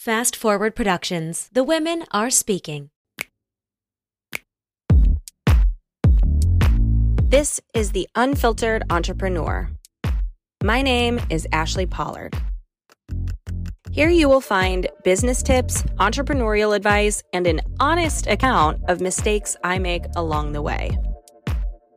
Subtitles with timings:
[0.00, 1.50] Fast Forward Productions.
[1.52, 2.88] The women are speaking.
[7.28, 9.68] This is The Unfiltered Entrepreneur.
[10.64, 12.34] My name is Ashli Pollard.
[13.90, 19.78] Here you will find business tips, entrepreneurial advice, and an honest account of mistakes I
[19.78, 20.96] make along the way.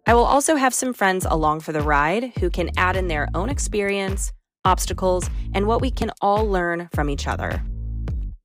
[0.05, 3.29] I will also have some friends along for the ride who can add in their
[3.33, 4.33] own experience,
[4.65, 7.63] obstacles, and what we can all learn from each other.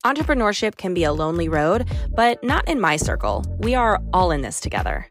[0.05, 3.45] Entrepreneurship can be a lonely road, but not in my circle.
[3.59, 5.07] We are all in this together.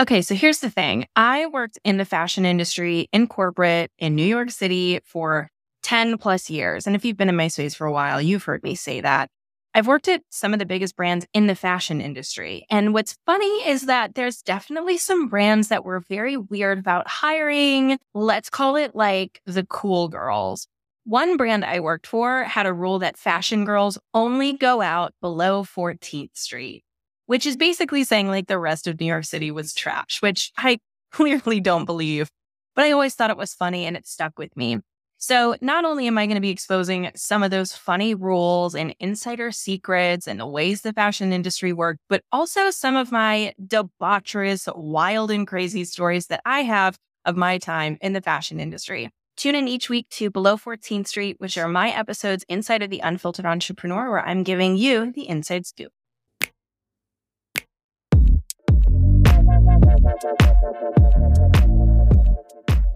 [0.00, 1.06] Okay, so here's the thing.
[1.14, 5.48] I worked in the fashion industry in corporate in New York City for
[5.84, 6.86] 10 plus years.
[6.86, 9.30] And if you've been in my space for a while, you've heard me say that.
[9.74, 12.66] I've worked at some of the biggest brands in the fashion industry.
[12.68, 17.98] And what's funny is that there's definitely some brands that were very weird about hiring.
[18.12, 20.66] Let's call it like the cool girls.
[21.04, 25.64] One brand I worked for had a rule that fashion girls only go out below
[25.64, 26.84] 14th Street,
[27.24, 30.78] which is basically saying like the rest of New York City was trash, which I
[31.12, 32.30] clearly don't believe.
[32.76, 34.80] But I always thought it was funny and it stuck with me.
[35.22, 38.92] So, not only am I going to be exposing some of those funny rules and
[38.98, 44.66] insider secrets and the ways the fashion industry worked, but also some of my debaucherous,
[44.76, 49.10] wild, and crazy stories that I have of my time in the fashion industry.
[49.36, 52.98] Tune in each week to Below 14th Street, which are my episodes inside of the
[52.98, 55.92] Unfiltered Entrepreneur, where I'm giving you the inside scoop.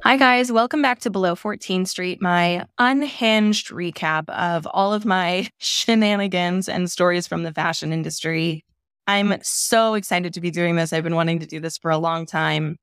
[0.06, 0.52] Hi, guys.
[0.52, 6.88] Welcome back to Below 14th Street, my unhinged recap of all of my shenanigans and
[6.88, 8.64] stories from the fashion industry.
[9.08, 10.92] I'm so excited to be doing this.
[10.92, 12.76] I've been wanting to do this for a long time.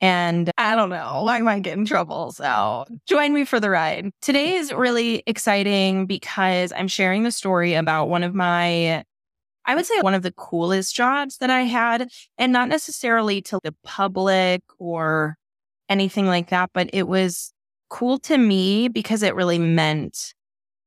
[0.00, 2.32] And I don't know, I might get in trouble.
[2.32, 4.10] So join me for the ride.
[4.22, 9.04] Today is really exciting because I'm sharing the story about one of my
[9.66, 12.08] I would say one of the coolest jobs that I had,
[12.38, 15.36] and not necessarily to the public or
[15.88, 17.52] anything like that, but it was
[17.88, 20.34] cool to me because it really meant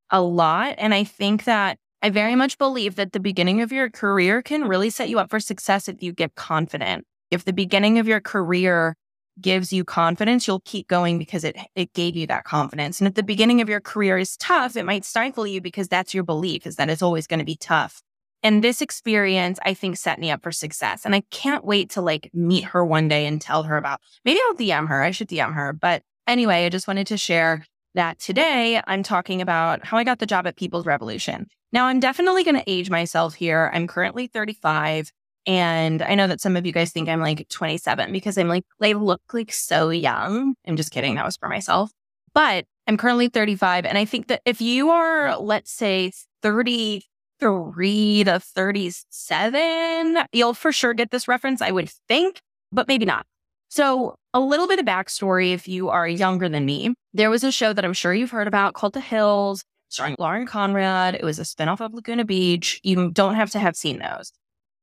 [0.09, 0.75] a lot.
[0.78, 4.67] And I think that I very much believe that the beginning of your career can
[4.67, 7.05] really set you up for success if you get confident.
[7.31, 8.95] If the beginning of your career
[9.41, 13.00] gives you confidence, you'll keep going because it it gave you that confidence.
[13.00, 16.13] And if the beginning of your career is tough, it might stifle you because that's
[16.13, 18.01] your belief is that it's always going to be tough.
[18.45, 21.03] And this experience, I think, set me up for success.
[21.03, 24.01] And I can't wait to like meet her one day and tell her about.
[24.23, 25.01] Maybe I'll DM her.
[25.01, 25.73] I should DM her.
[25.73, 30.19] But anyway, I just wanted to share that today I'm talking about how I got
[30.19, 31.47] the job at People's Revolution.
[31.72, 33.72] Now, I'm definitely going to age myself here.
[33.73, 35.11] I'm currently 35.
[35.47, 38.66] And I know that some of you guys think I'm like 27 because I'm like,
[38.79, 40.53] they look like so young.
[40.67, 41.16] I'm just kidding.
[41.16, 41.89] That was for myself.
[42.35, 43.85] But I'm currently 35.
[43.85, 46.11] And I think that if you are, let's say,
[46.44, 47.01] 30
[47.40, 50.18] three to 37.
[50.31, 52.41] You'll for sure get this reference, I would think,
[52.72, 53.25] but maybe not.
[53.69, 56.94] So, a little bit of backstory if you are younger than me.
[57.13, 60.46] There was a show that I'm sure you've heard about called The Hills, starring Lauren
[60.46, 61.16] Conrad.
[61.16, 62.79] It was a spinoff of Laguna Beach.
[62.84, 64.31] You don't have to have seen those.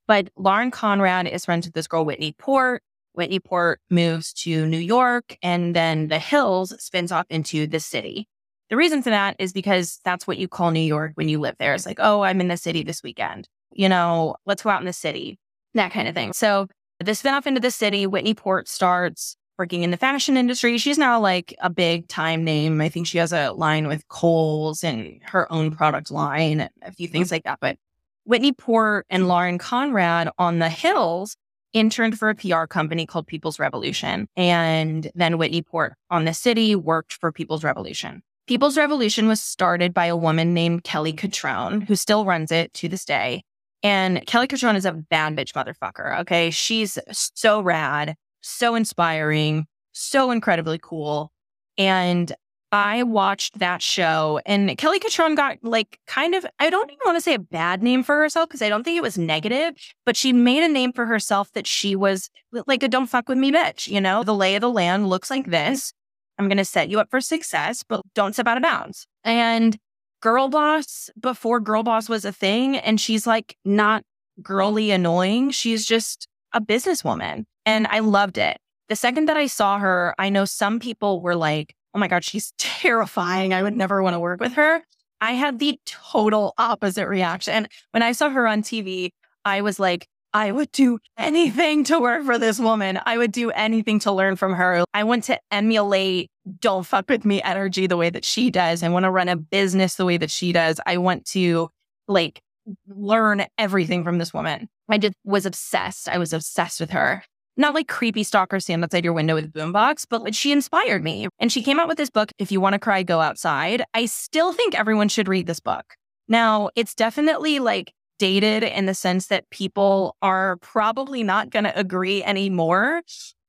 [0.06, 2.82] But Lauren Conrad is friends with this girl, Whitney Port.
[3.14, 8.26] Whitney Port moves to New York, and then The Hills spins off into the city.
[8.72, 11.56] The reason for that is because that's what you call New York when you live
[11.58, 11.74] there.
[11.74, 13.46] It's like, oh, I'm in the city this weekend.
[13.70, 15.38] You know, let's go out in the city,
[15.74, 16.32] that kind of thing.
[16.32, 16.68] So
[16.98, 20.78] this spin off into the city, Whitney Port starts working in the fashion industry.
[20.78, 22.80] She's now like a big time name.
[22.80, 26.92] I think she has a line with Kohl's and her own product line and a
[26.92, 27.58] few things like that.
[27.60, 27.76] But
[28.24, 31.36] Whitney Port and Lauren Conrad on the Hills
[31.74, 34.28] interned for a PR company called People's Revolution.
[34.34, 38.22] And then Whitney Port on the city worked for People's Revolution.
[38.46, 42.88] People's Revolution was started by a woman named Kelly Cutrone, who still runs it to
[42.88, 43.44] this day.
[43.82, 46.20] And Kelly Cutrone is a bad bitch motherfucker.
[46.20, 46.50] Okay.
[46.50, 51.32] She's so rad, so inspiring, so incredibly cool.
[51.78, 52.32] And
[52.72, 57.16] I watched that show and Kelly Cutrone got like kind of, I don't even want
[57.16, 59.74] to say a bad name for herself because I don't think it was negative,
[60.06, 62.30] but she made a name for herself that she was
[62.66, 63.88] like a don't fuck with me bitch.
[63.88, 65.92] You know, the lay of the land looks like this.
[66.38, 69.06] I'm going to set you up for success, but don't step out of bounds.
[69.24, 69.76] And
[70.20, 74.04] girl boss, before girl boss was a thing, and she's like not
[74.42, 75.50] girly annoying.
[75.50, 77.44] She's just a businesswoman.
[77.66, 78.58] And I loved it.
[78.88, 82.24] The second that I saw her, I know some people were like, oh my God,
[82.24, 83.54] she's terrifying.
[83.54, 84.82] I would never want to work with her.
[85.20, 87.68] I had the total opposite reaction.
[87.92, 89.10] When I saw her on TV,
[89.44, 92.98] I was like, I would do anything to work for this woman.
[93.04, 94.84] I would do anything to learn from her.
[94.94, 96.30] I want to emulate
[96.60, 98.82] don't fuck with me energy the way that she does.
[98.82, 100.80] I want to run a business the way that she does.
[100.86, 101.70] I want to
[102.08, 102.40] like
[102.88, 104.68] learn everything from this woman.
[104.88, 106.08] I just was obsessed.
[106.08, 107.22] I was obsessed with her.
[107.56, 111.28] Not like creepy stalker stand outside your window with boombox, but she inspired me.
[111.38, 113.84] And she came out with this book, If You Want to Cry, Go Outside.
[113.92, 115.84] I still think everyone should read this book.
[116.28, 121.78] Now, it's definitely like dated in the sense that people are probably not going to
[121.78, 123.02] agree anymore.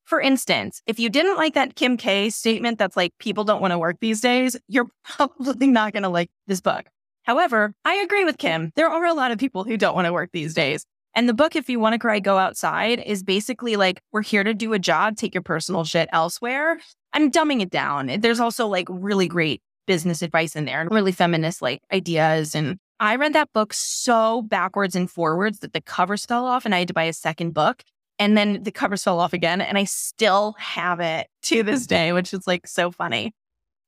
[0.05, 3.71] For instance, if you didn't like that Kim K statement that's like people don't want
[3.71, 6.85] to work these days, you're probably not going to like this book.
[7.23, 8.71] However, I agree with Kim.
[8.75, 10.85] There are a lot of people who don't want to work these days.
[11.15, 14.43] And the book, If You Want to Cry, Go Outside, is basically like, we're here
[14.43, 16.79] to do a job, take your personal shit elsewhere.
[17.13, 18.07] I'm dumbing it down.
[18.19, 22.55] There's also like really great business advice in there and really feminist like ideas.
[22.55, 26.73] And I read that book so backwards and forwards that the covers fell off and
[26.73, 27.83] I had to buy a second book.
[28.17, 29.59] And then the covers fell off again.
[29.59, 33.33] And I still have it to this day, which is like so funny.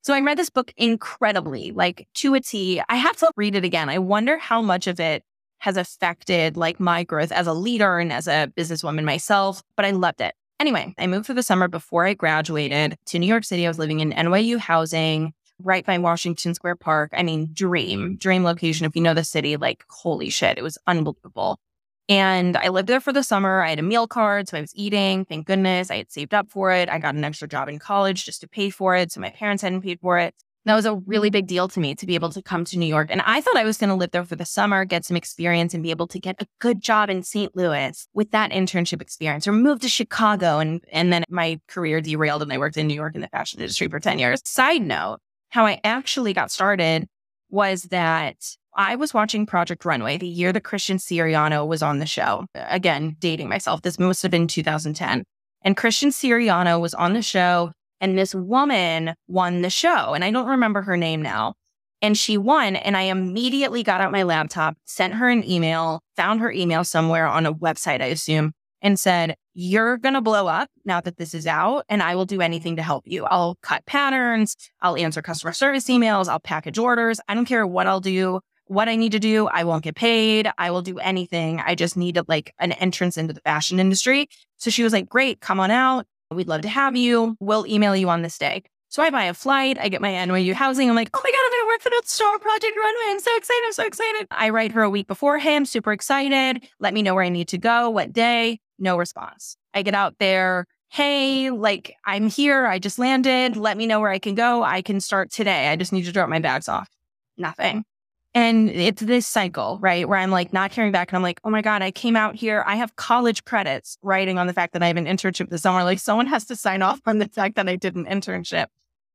[0.01, 2.81] So I read this book incredibly, like to a T.
[2.89, 3.87] I have to read it again.
[3.87, 5.23] I wonder how much of it
[5.59, 9.91] has affected like my growth as a leader and as a businesswoman myself, but I
[9.91, 10.35] loved it.
[10.59, 13.65] Anyway, I moved for the summer before I graduated to New York City.
[13.65, 17.11] I was living in NYU housing right by Washington Square Park.
[17.13, 18.85] I mean, dream, dream location.
[18.85, 21.59] If you know the city, like, holy shit, it was unbelievable.
[22.07, 23.63] And I lived there for the summer.
[23.63, 25.25] I had a meal card, so I was eating.
[25.25, 26.87] Thank goodness I had saved up for it.
[26.87, 29.11] I got an extra job in college just to pay for it.
[29.11, 30.35] So my parents hadn't paid for it.
[30.65, 32.87] That was a really big deal to me to be able to come to New
[32.87, 33.09] York.
[33.11, 35.75] And I thought I was going to live there for the summer, get some experience,
[35.75, 37.55] and be able to get a good job in St.
[37.55, 40.57] Louis with that internship experience or move to Chicago.
[40.57, 43.59] And, and then my career derailed and I worked in New York in the fashion
[43.59, 44.41] industry for 10 years.
[44.43, 45.19] Side note,
[45.55, 47.07] how I actually got started
[47.49, 48.35] was that
[48.75, 52.45] I was watching Project Runway the year that Christian Siriano was on the show.
[52.55, 53.81] Again, dating myself.
[53.81, 55.23] This must have been 2010.
[55.61, 57.71] And Christian Siriano was on the show,
[58.01, 60.13] and this woman won the show.
[60.13, 61.53] And I don't remember her name now.
[62.01, 62.75] And she won.
[62.75, 67.27] And I immediately got out my laptop, sent her an email, found her email somewhere
[67.27, 68.51] on a website, I assume,
[68.81, 72.25] and said, You're going to blow up now that this is out, and I will
[72.25, 73.25] do anything to help you.
[73.25, 77.19] I'll cut patterns, I'll answer customer service emails, I'll package orders.
[77.27, 79.47] I don't care what I'll do what I need to do.
[79.47, 80.49] I won't get paid.
[80.57, 81.59] I will do anything.
[81.59, 84.27] I just need like an entrance into the fashion industry.
[84.57, 86.05] So she was like, great, come on out.
[86.31, 87.37] We'd love to have you.
[87.39, 88.63] We'll email you on this day.
[88.89, 89.77] So I buy a flight.
[89.79, 90.89] I get my NYU housing.
[90.89, 93.11] I'm like, oh my God, I'm to work for the Star Project Runway.
[93.11, 93.63] I'm so excited.
[93.65, 94.27] I'm so excited.
[94.31, 96.65] I write her a week beforehand, super excited.
[96.79, 98.59] Let me know where I need to go, what day.
[98.79, 99.57] No response.
[99.73, 100.65] I get out there.
[100.89, 102.65] Hey, like I'm here.
[102.67, 103.57] I just landed.
[103.57, 104.63] Let me know where I can go.
[104.63, 105.69] I can start today.
[105.69, 106.89] I just need to drop my bags off.
[107.37, 107.85] Nothing.
[108.33, 110.07] And it's this cycle, right?
[110.07, 112.35] Where I'm like not hearing back and I'm like, oh my God, I came out
[112.35, 112.65] here.
[112.67, 115.85] I have college credits writing on the fact that I have an internship this summer.
[115.85, 118.67] Like someone has to sign off on the fact that I did an internship.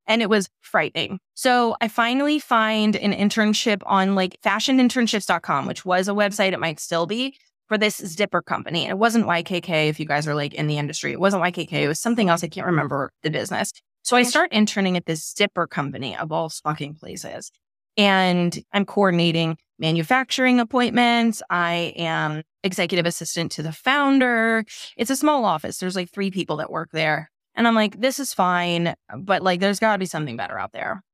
[0.06, 1.20] And it was frightening.
[1.34, 6.52] So I finally find an internship on like fashioninternships.com, which was a website.
[6.52, 7.36] It might still be
[7.70, 8.88] for this zipper company.
[8.88, 11.12] It wasn't YKK if you guys are like in the industry.
[11.12, 11.72] It wasn't YKK.
[11.72, 12.42] It was something else.
[12.42, 13.72] I can't remember the business.
[14.02, 17.52] So I start interning at this zipper company of all fucking places
[17.96, 21.42] and I'm coordinating manufacturing appointments.
[21.48, 24.64] I am executive assistant to the founder.
[24.96, 25.78] It's a small office.
[25.78, 27.30] There's like three people that work there.
[27.54, 30.72] And I'm like, this is fine, but like, there's got to be something better out
[30.72, 31.04] there.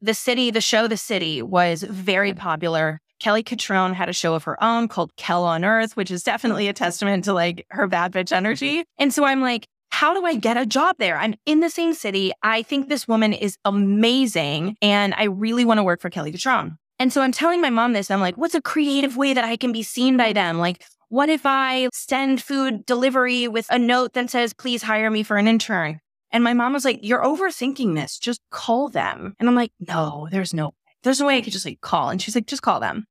[0.00, 3.00] The city, the show, The City was very popular.
[3.24, 6.68] Kelly Cutrone had a show of her own called Kell on Earth, which is definitely
[6.68, 8.80] a testament to like her bad bitch energy.
[8.80, 9.02] Mm-hmm.
[9.02, 11.16] And so I'm like, how do I get a job there?
[11.16, 12.32] I'm in the same city.
[12.42, 16.76] I think this woman is amazing and I really want to work for Kelly Cutrone.
[16.98, 18.10] And so I'm telling my mom this.
[18.10, 20.58] I'm like, what's a creative way that I can be seen by them?
[20.58, 25.22] Like, what if I send food delivery with a note that says, please hire me
[25.22, 25.98] for an intern?
[26.30, 28.18] And my mom was like, you're overthinking this.
[28.18, 29.34] Just call them.
[29.40, 32.10] And I'm like, no, there's no, there's no way I could just like call.
[32.10, 33.06] And she's like, just call them.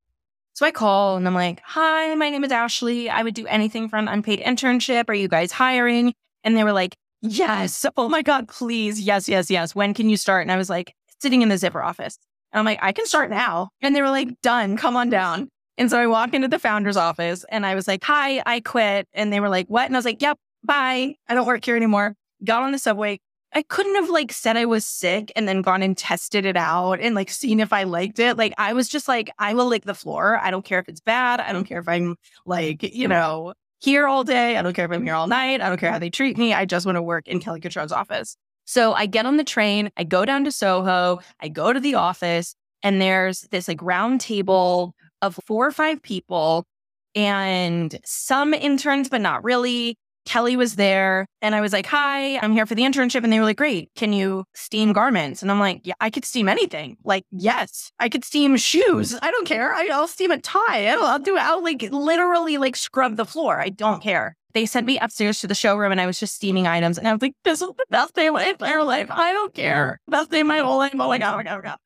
[0.56, 3.10] So I call and I'm like, hi, my name is Ashli.
[3.10, 5.10] I would do anything for an unpaid internship.
[5.10, 6.14] Are you guys hiring?
[6.44, 7.88] And they were like, yes.
[7.98, 9.02] Oh my God, please.
[9.02, 9.74] Yes, yes, yes.
[9.74, 10.44] When can you start?
[10.44, 12.20] And I was like, sitting in the zipper office.
[12.52, 13.70] And I'm like, I can start now.
[13.82, 15.50] And they were like, done, come on down.
[15.80, 19.08] And so I walk into the founder's office and I was like, hi, I quit.
[19.14, 19.88] And they were like, what?
[19.88, 21.16] And I was like, yep, bye.
[21.28, 22.14] I don't work here anymore.
[22.44, 23.20] Got on the subway.
[23.56, 27.00] I couldn't have like said I was sick and then gone and tested it out
[27.00, 28.38] and like seen if I liked it.
[28.38, 30.40] Like I was just like, I will lick the floor.
[30.42, 31.40] I don't care if it's bad.
[31.40, 34.58] I don't care if I'm like, you know, here all day.
[34.58, 35.62] I don't care if I'm here all night.
[35.62, 36.54] I don't care how they treat me.
[36.54, 38.36] I just want to work in Kelly Cutrone's office.
[38.66, 41.96] So I get on the train, I go down to Soho, I go to the
[41.96, 46.66] office, and there's this like round table of four or five people
[47.14, 49.98] and some interns, but not really.
[50.26, 53.24] Kelly was there and I was like, Hi, I'm here for the internship.
[53.24, 53.90] And they were like, Great.
[53.96, 55.42] Can you steam garments?
[55.42, 56.98] And I'm like, Yeah, I could steam anything.
[57.04, 59.18] Like, yes, I could steam shoes.
[59.22, 59.74] I don't care.
[59.74, 60.88] I, will steam a tie.
[60.88, 61.42] I'll, I'll do it.
[61.42, 63.60] I'll like literally like scrub the floor.
[63.60, 64.36] I don't care.
[64.54, 66.98] They sent me upstairs to the showroom and I was just steaming items.
[66.98, 69.08] And I was like, This is the best day of my entire life.
[69.10, 70.00] I don't care.
[70.08, 70.92] Best day of my whole life.
[70.94, 71.78] Oh my God, oh my God, oh my God.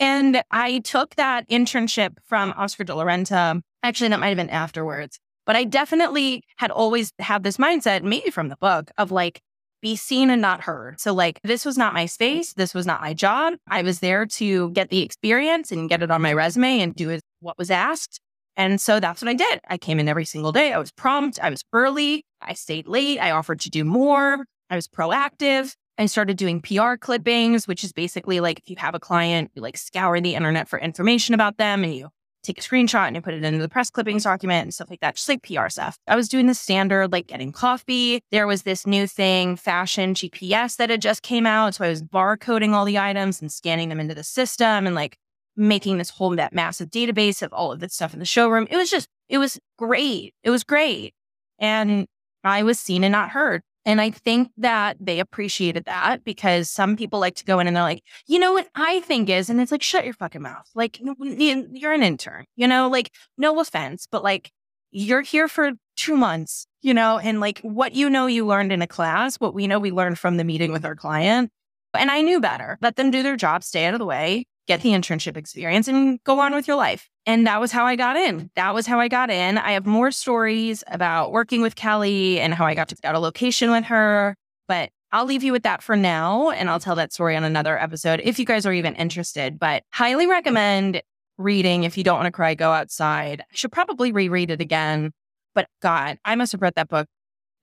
[0.00, 3.60] And I took that internship from Oscar de la Renta.
[3.84, 5.20] Actually, that might have been afterwards.
[5.46, 9.40] But I definitely had always had this mindset, maybe from the book, of like,
[9.80, 11.00] be seen and not heard.
[11.00, 12.52] So, like, this was not my space.
[12.52, 13.54] This was not my job.
[13.68, 17.18] I was there to get the experience and get it on my resume and do
[17.40, 18.20] what was asked.
[18.56, 19.60] And so that's what I did.
[19.68, 20.72] I came in every single day.
[20.72, 21.40] I was prompt.
[21.42, 22.24] I was early.
[22.40, 23.18] I stayed late.
[23.18, 24.44] I offered to do more.
[24.70, 25.74] I was proactive.
[25.98, 29.62] I started doing PR clippings, which is basically like if you have a client, you
[29.62, 32.08] like scour the internet for information about them and you
[32.42, 35.00] take a screenshot and you put it into the press clippings document and stuff like
[35.00, 35.98] that, just like PR stuff.
[36.06, 38.22] I was doing the standard, like getting coffee.
[38.30, 41.74] There was this new thing, fashion GPS, that had just came out.
[41.74, 45.16] So I was barcoding all the items and scanning them into the system and like
[45.56, 48.66] making this whole that massive database of all of this stuff in the showroom.
[48.70, 50.34] It was just, it was great.
[50.42, 51.14] It was great.
[51.58, 52.06] And
[52.44, 53.62] I was seen and not heard.
[53.84, 57.74] And I think that they appreciated that because some people like to go in and
[57.74, 60.68] they're like, you know what I think is, and it's like, shut your fucking mouth.
[60.74, 64.52] Like, you're an intern, you know, like, no offense, but like,
[64.92, 68.82] you're here for two months, you know, and like what you know you learned in
[68.82, 71.50] a class, what we know we learned from the meeting with our client.
[71.94, 72.78] And I knew better.
[72.82, 76.22] Let them do their job, stay out of the way, get the internship experience, and
[76.24, 77.08] go on with your life.
[77.26, 78.50] And that was how I got in.
[78.56, 79.58] That was how I got in.
[79.58, 83.20] I have more stories about working with Kelly and how I got to get a
[83.20, 84.36] location with her,
[84.66, 86.50] but I'll leave you with that for now.
[86.50, 89.58] And I'll tell that story on another episode if you guys are even interested.
[89.58, 91.02] But highly recommend
[91.38, 93.40] reading if you don't want to cry, go outside.
[93.42, 95.12] I should probably reread it again.
[95.54, 97.06] But God, I must have read that book.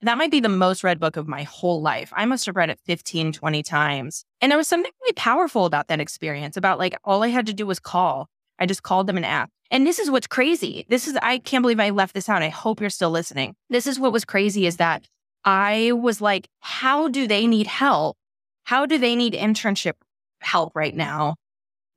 [0.02, 2.14] That might be the most read book of my whole life.
[2.16, 4.24] I must have read it 15, 20 times.
[4.40, 7.54] And there was something really powerful about that experience about like all I had to
[7.54, 9.50] do was call I just called them an app.
[9.72, 10.86] And this is what's crazy.
[10.90, 12.42] This is, I can't believe I left this out.
[12.42, 13.56] I hope you're still listening.
[13.70, 15.06] This is what was crazy is that
[15.46, 18.18] I was like, how do they need help?
[18.64, 19.94] How do they need internship
[20.42, 21.36] help right now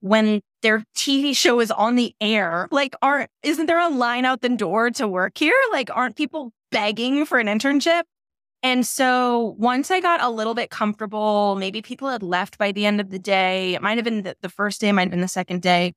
[0.00, 2.68] when their TV show is on the air?
[2.70, 5.56] Like, aren't, isn't there a line out the door to work here?
[5.72, 8.02] Like, aren't people begging for an internship?
[8.62, 12.86] And so once I got a little bit comfortable, maybe people had left by the
[12.86, 13.74] end of the day.
[13.74, 15.94] It might have been the, first day, might have been the second day.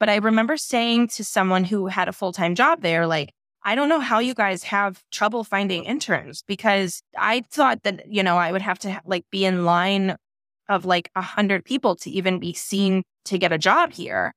[0.00, 3.32] But I remember saying to someone who had a full time job there, like,
[3.64, 8.22] I don't know how you guys have trouble finding interns because I thought that, you
[8.22, 10.16] know, I would have to like be in line
[10.68, 14.32] of like a hundred people to even be seen to get a job here.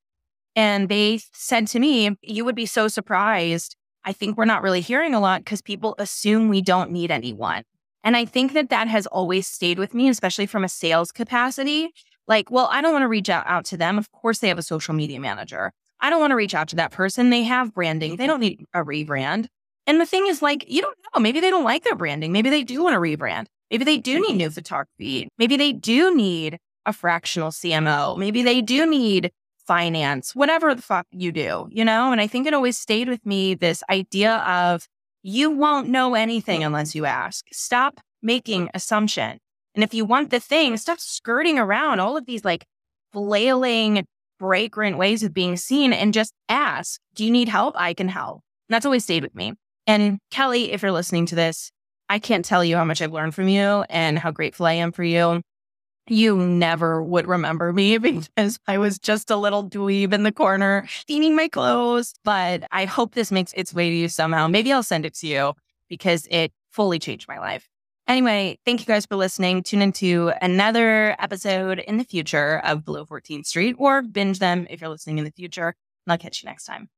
[0.56, 3.76] And they said to me, you would be so surprised.
[4.04, 7.64] I think we're not really hearing a lot because people assume we don't need anyone.
[8.04, 11.92] And I think that that has always stayed with me, especially from a sales capacity,
[12.32, 13.98] like, well, I don't want to reach out, out to them.
[13.98, 15.74] Of course, they have a social media manager.
[16.00, 17.30] I don't want to reach out to that person.
[17.30, 18.16] They have branding.
[18.16, 18.30] They mm-hmm.
[18.30, 19.48] don't need a rebrand.
[19.86, 21.20] And the thing is, like, you don't know.
[21.20, 22.32] Maybe they don't like their branding.
[22.32, 23.48] Maybe they do want to rebrand.
[23.70, 24.38] Maybe they do need mm-hmm.
[24.38, 25.28] new photography.
[25.38, 28.18] Maybe they do need a fractional CMO.
[28.18, 29.32] Maybe they do need
[29.68, 32.14] finance, whatever the fuck you do, you know?
[32.14, 34.88] And I think it always stayed with me this idea of
[35.22, 36.68] you won't know anything mm-hmm.
[36.68, 37.44] unless you ask.
[37.52, 39.38] Stop making assumption.
[39.76, 42.66] And if you want the thing, stop skirting around all of these like
[43.14, 44.06] flailing,
[44.40, 47.76] fragrant ways of being seen and just ask, do you need help?
[47.78, 48.42] I can help.
[48.68, 49.54] And that's always stayed with me.
[49.88, 51.72] And Kelly, if you're listening to this,
[52.10, 54.92] I can't tell you how much I've learned from you and how grateful I am
[54.92, 55.42] for you.
[56.08, 60.88] You never would remember me because I was just a little dweeb in the corner
[61.06, 62.14] cleaning my clothes.
[62.24, 64.48] But I hope this makes its way to you somehow.
[64.48, 65.54] Maybe I'll send it to you
[65.88, 67.71] because it fully changed my life.
[68.12, 69.64] Anyway, thank you guys for listening.
[69.64, 74.82] Tune into another episode in the future of Below 14th Street or binge them if
[74.82, 75.68] you're listening in the future.
[76.06, 76.90] And I'll catch you next time.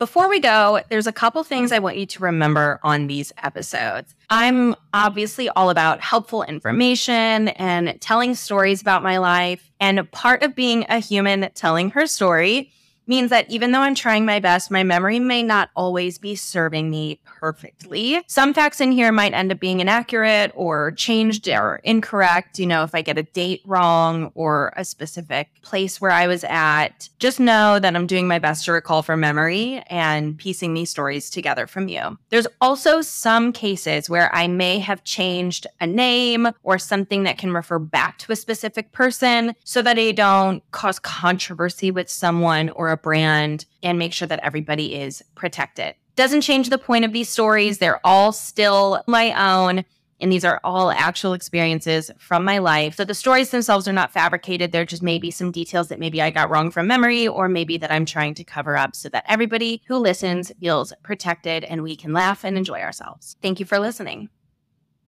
[0.00, 4.12] Before we go, there's a couple things I want you to remember on these episodes.
[4.28, 9.70] I'm obviously all about helpful information and telling stories about my life.
[9.78, 12.72] And part of being a human telling her story
[13.08, 16.90] means that even though I'm trying my best, my memory may not always be serving
[16.90, 18.22] me perfectly.
[18.26, 22.58] Some facts in here might end up being inaccurate or changed or incorrect.
[22.58, 26.44] You know, if I get a date wrong or a specific place where I was
[26.44, 30.90] at, just know that I'm doing my best to recall from memory and piecing these
[30.90, 32.18] stories together from you.
[32.28, 37.52] There's also some cases where I may have changed a name or something that can
[37.52, 42.90] refer back to a specific person so that I don't cause controversy with someone or
[42.90, 45.94] a brand and make sure that everybody is protected.
[46.16, 47.78] Doesn't change the point of these stories.
[47.78, 49.84] They're all still my own.
[50.20, 52.96] And these are all actual experiences from my life.
[52.96, 54.72] So the stories themselves are not fabricated.
[54.72, 57.92] They're just maybe some details that maybe I got wrong from memory, or maybe that
[57.92, 62.12] I'm trying to cover up so that everybody who listens feels protected and we can
[62.12, 63.36] laugh and enjoy ourselves.
[63.40, 64.28] Thank you for listening.